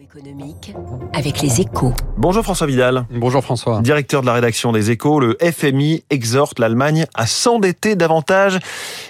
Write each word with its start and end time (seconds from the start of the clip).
économique 0.00 0.74
avec 1.12 1.42
les 1.42 1.60
échos. 1.60 1.92
Bonjour 2.16 2.42
François 2.42 2.66
Vidal. 2.66 3.06
Bonjour 3.10 3.42
François. 3.42 3.80
Directeur 3.82 4.20
de 4.20 4.26
la 4.26 4.32
rédaction 4.32 4.72
des 4.72 4.90
échos, 4.90 5.20
le 5.20 5.36
FMI 5.40 6.02
exhorte 6.10 6.58
l'Allemagne 6.58 7.06
à 7.14 7.26
s'endetter 7.26 7.94
davantage. 7.94 8.58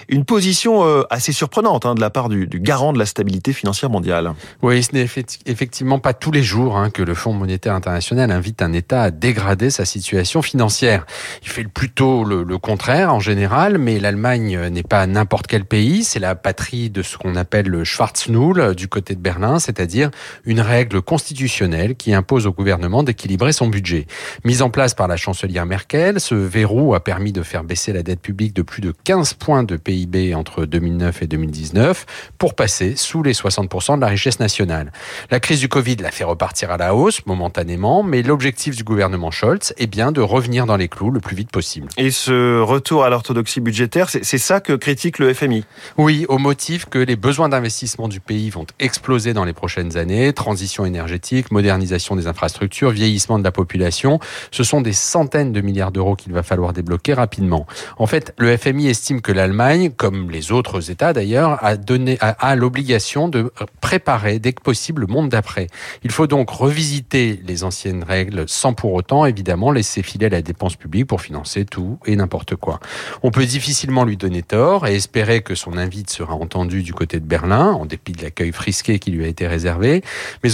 Une 0.07 0.23
position 0.23 0.85
euh, 0.85 1.01
assez 1.09 1.31
surprenante 1.31 1.85
hein, 1.87 1.95
de 1.95 2.01
la 2.01 2.11
part 2.11 2.29
du, 2.29 2.45
du, 2.45 2.59
garant 2.59 2.93
de 2.93 2.99
la 2.99 3.07
stabilité 3.07 3.53
financière 3.53 3.89
mondiale. 3.89 4.33
Oui, 4.61 4.83
ce 4.83 4.93
n'est 4.93 5.07
effectivement 5.45 5.97
pas 5.97 6.13
tous 6.13 6.31
les 6.31 6.43
jours 6.43 6.77
hein, 6.77 6.91
que 6.91 7.01
le 7.01 7.15
Fonds 7.15 7.33
monétaire 7.33 7.73
international 7.73 8.29
invite 8.29 8.61
un 8.61 8.73
État 8.73 9.03
à 9.03 9.11
dégrader 9.11 9.71
sa 9.71 9.83
situation 9.83 10.43
financière. 10.43 11.07
Il 11.41 11.49
fait 11.49 11.63
plutôt 11.63 12.23
le, 12.23 12.43
le 12.43 12.57
contraire 12.59 13.13
en 13.13 13.19
général, 13.19 13.79
mais 13.79 13.99
l'Allemagne 13.99 14.69
n'est 14.69 14.83
pas 14.83 15.07
n'importe 15.07 15.47
quel 15.47 15.65
pays. 15.65 16.03
C'est 16.03 16.19
la 16.19 16.35
patrie 16.35 16.91
de 16.91 17.01
ce 17.01 17.17
qu'on 17.17 17.35
appelle 17.35 17.67
le 17.67 17.83
Schwarznull 17.83 18.75
du 18.75 18.87
côté 18.87 19.15
de 19.15 19.21
Berlin, 19.21 19.57
c'est-à-dire 19.57 20.11
une 20.45 20.66
règle 20.67 21.01
constitutionnelle 21.01 21.95
qui 21.95 22.13
impose 22.13 22.45
au 22.45 22.51
gouvernement 22.51 23.01
d'équilibrer 23.01 23.53
son 23.53 23.67
budget. 23.67 24.05
Mise 24.43 24.61
en 24.61 24.69
place 24.69 24.93
par 24.93 25.07
la 25.07 25.17
chancelière 25.17 25.65
Merkel, 25.65 26.19
ce 26.19 26.35
verrou 26.35 26.93
a 26.93 26.99
permis 26.99 27.31
de 27.31 27.41
faire 27.41 27.63
baisser 27.63 27.93
la 27.93 28.03
dette 28.03 28.21
publique 28.21 28.53
de 28.53 28.61
plus 28.61 28.81
de 28.81 28.93
15 29.03 29.33
points 29.33 29.63
de 29.63 29.77
PIB 29.77 30.35
entre 30.35 30.65
2009 30.65 31.23
et 31.23 31.27
2019 31.27 32.05
pour 32.37 32.53
passer 32.53 32.95
sous 32.95 33.23
les 33.23 33.33
60% 33.33 33.95
de 33.95 34.01
la 34.01 34.07
richesse 34.07 34.39
nationale. 34.39 34.91
La 35.31 35.39
crise 35.39 35.59
du 35.59 35.69
Covid 35.69 35.95
l'a 35.95 36.11
fait 36.11 36.23
repartir 36.23 36.69
à 36.69 36.77
la 36.77 36.93
hausse 36.93 37.25
momentanément, 37.25 38.03
mais 38.03 38.21
l'objectif 38.21 38.75
du 38.75 38.83
gouvernement 38.83 39.31
Scholz 39.31 39.73
est 39.77 39.87
bien 39.87 40.11
de 40.11 40.21
revenir 40.21 40.65
dans 40.65 40.77
les 40.77 40.89
clous 40.89 41.11
le 41.11 41.19
plus 41.19 41.35
vite 41.35 41.51
possible. 41.51 41.87
Et 41.97 42.11
ce 42.11 42.59
retour 42.59 43.03
à 43.03 43.09
l'orthodoxie 43.09 43.61
budgétaire, 43.61 44.09
c'est 44.09 44.37
ça 44.37 44.59
que 44.59 44.73
critique 44.73 45.19
le 45.19 45.33
FMI 45.33 45.63
Oui, 45.97 46.25
au 46.27 46.37
motif 46.37 46.85
que 46.85 46.99
les 46.99 47.15
besoins 47.15 47.49
d'investissement 47.49 48.07
du 48.07 48.19
pays 48.19 48.49
vont 48.49 48.65
exploser 48.79 49.33
dans 49.33 49.45
les 49.45 49.53
prochaines 49.53 49.97
années, 49.97 50.33
transition 50.57 50.85
énergétique, 50.85 51.51
modernisation 51.51 52.15
des 52.15 52.25
infrastructures, 52.25 52.89
vieillissement 52.89 53.37
de 53.37 53.43
la 53.43 53.51
population. 53.51 54.19
Ce 54.49 54.63
sont 54.63 54.81
des 54.81 54.91
centaines 54.91 55.51
de 55.51 55.61
milliards 55.61 55.91
d'euros 55.91 56.15
qu'il 56.15 56.33
va 56.33 56.41
falloir 56.41 56.73
débloquer 56.73 57.13
rapidement. 57.13 57.67
En 57.99 58.07
fait, 58.07 58.33
le 58.39 58.57
FMI 58.57 58.87
estime 58.87 59.21
que 59.21 59.31
l'Allemagne, 59.31 59.91
comme 59.95 60.31
les 60.31 60.51
autres 60.51 60.89
États 60.89 61.13
d'ailleurs, 61.13 61.63
a 61.63 61.75
a, 62.21 62.55
l'obligation 62.55 63.27
de 63.27 63.51
préparer 63.81 64.39
dès 64.39 64.53
que 64.53 64.63
possible 64.63 65.01
le 65.01 65.07
monde 65.07 65.29
d'après. 65.29 65.67
Il 66.03 66.09
faut 66.09 66.25
donc 66.25 66.49
revisiter 66.49 67.39
les 67.45 67.63
anciennes 67.63 68.03
règles 68.03 68.45
sans 68.47 68.73
pour 68.73 68.93
autant 68.93 69.27
évidemment 69.27 69.69
laisser 69.69 70.01
filer 70.01 70.27
la 70.27 70.41
dépense 70.41 70.75
publique 70.75 71.05
pour 71.05 71.21
financer 71.21 71.65
tout 71.65 71.99
et 72.07 72.15
n'importe 72.15 72.55
quoi. 72.55 72.79
On 73.21 73.29
peut 73.29 73.45
difficilement 73.45 74.05
lui 74.05 74.17
donner 74.17 74.41
tort 74.41 74.87
et 74.87 74.95
espérer 74.95 75.41
que 75.41 75.53
son 75.53 75.77
invite 75.77 76.09
sera 76.09 76.33
entendu 76.33 76.81
du 76.81 76.93
côté 76.95 77.19
de 77.19 77.25
Berlin 77.25 77.73
en 77.73 77.85
dépit 77.85 78.13
de 78.13 78.23
l'accueil 78.23 78.51
frisqué 78.51 78.97
qui 78.97 79.11
lui 79.11 79.23
a 79.23 79.27
été 79.27 79.45
réservé, 79.45 80.01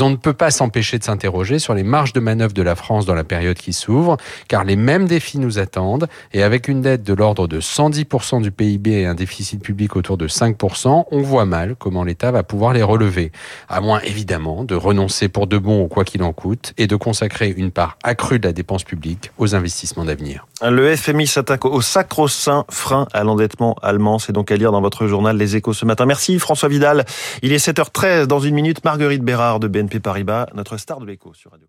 on 0.02 0.10
ne 0.10 0.16
peut 0.16 0.34
pas 0.34 0.52
s'empêcher 0.52 0.98
de 0.98 1.04
s'interroger 1.04 1.60
sur 1.60 1.74
les 1.74 1.84
marges 1.84 2.14
de 2.14 2.20
manœuvre 2.20 2.54
de 2.54 2.62
la 2.62 2.76
France 2.76 3.06
dans 3.06 3.14
la 3.14 3.24
période 3.24 3.58
qui 3.58 3.74
s'ouvre, 3.74 4.18
car 4.48 4.64
les 4.64 4.76
mêmes 4.76 5.08
défis 5.08 5.40
nous 5.40 5.60
attendent, 5.60 6.08
et 6.32 6.44
avec 6.44 6.68
une 6.68 6.82
dette 6.82 7.04
de 7.04 7.14
l'ordre 7.14 7.48
de 7.48 7.60
110% 7.60 8.42
du 8.42 8.52
PIB 8.52 8.92
et 8.92 9.06
un 9.06 9.14
déficit 9.14 9.62
public 9.62 9.96
autour 9.96 10.18
de 10.18 10.28
5%, 10.28 11.06
on 11.12 11.22
voit 11.22 11.46
mal 11.46 11.76
comment 11.78 12.04
l'État 12.04 12.32
va 12.32 12.44
pouvoir 12.44 12.74
les 12.74 12.84
relever, 12.84 13.32
à 13.70 13.82
moins 13.82 14.00
évidemment 14.02 14.64
de 14.64 14.76
renoncer 14.76 15.28
pour 15.28 15.48
de 15.48 15.58
bon 15.58 15.84
au 15.84 15.88
quoi 15.88 16.04
qu'il 16.04 16.24
en 16.24 16.34
coûte, 16.34 16.74
et 16.78 16.88
de 16.88 16.96
consacrer 16.96 17.54
une 17.56 17.72
part 17.72 17.98
accrue 18.04 18.40
de 18.40 18.48
la 18.48 18.54
dépense 18.54 18.84
publique 18.84 19.32
aux 19.38 19.56
investissements 19.56 20.06
d'avenir. 20.06 20.48
Le 20.62 20.96
FMI 20.96 21.28
s'attaque 21.28 21.66
au 21.66 21.82
sacro-saint 21.82 22.66
frein 22.70 23.08
à 23.12 23.24
l'endettement 23.24 23.76
allemand, 23.82 24.20
c'est 24.20 24.32
donc 24.32 24.52
à 24.52 24.56
lire 24.56 24.72
dans 24.72 24.82
votre 24.82 25.08
journal 25.08 25.36
Les 25.36 25.56
Échos 25.56 25.74
ce 25.74 25.86
matin. 25.86 26.06
Merci 26.06 26.40
François 26.40 26.70
Vidal. 26.70 27.06
Il 27.42 27.52
est 27.52 27.66
7h13 27.66 28.26
dans 28.26 28.40
une 28.40 28.56
minute, 28.56 28.84
Marguerite 28.86 29.24
Bérard 29.24 29.60
de 29.60 29.68
BNP 29.84 30.00
Paribas, 30.00 30.48
notre 30.53 30.78
star 30.78 31.00
de 31.00 31.06
l'écho 31.06 31.34
sur 31.34 31.52
Radio 31.52 31.67